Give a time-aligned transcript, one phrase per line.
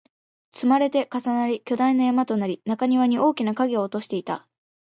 [0.51, 4.47] 積まれて、重なり、巨大な山となり、中庭に大きな影を落としていた